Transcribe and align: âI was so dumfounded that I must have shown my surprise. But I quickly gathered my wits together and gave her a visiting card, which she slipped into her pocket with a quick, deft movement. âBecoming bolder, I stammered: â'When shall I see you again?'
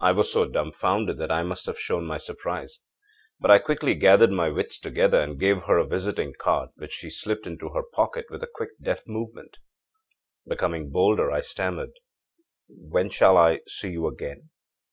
âI 0.00 0.16
was 0.16 0.32
so 0.32 0.44
dumfounded 0.44 1.18
that 1.18 1.30
I 1.30 1.44
must 1.44 1.66
have 1.66 1.78
shown 1.78 2.04
my 2.04 2.18
surprise. 2.18 2.80
But 3.38 3.52
I 3.52 3.60
quickly 3.60 3.94
gathered 3.94 4.32
my 4.32 4.48
wits 4.48 4.76
together 4.76 5.20
and 5.20 5.38
gave 5.38 5.58
her 5.66 5.78
a 5.78 5.86
visiting 5.86 6.34
card, 6.36 6.70
which 6.74 6.92
she 6.94 7.10
slipped 7.10 7.46
into 7.46 7.68
her 7.68 7.84
pocket 7.84 8.26
with 8.28 8.42
a 8.42 8.48
quick, 8.52 8.70
deft 8.82 9.06
movement. 9.06 9.58
âBecoming 10.50 10.90
bolder, 10.90 11.30
I 11.30 11.42
stammered: 11.42 11.92
â'When 12.68 13.12
shall 13.12 13.36
I 13.36 13.60
see 13.68 13.90
you 13.92 14.08
again?' 14.08 14.50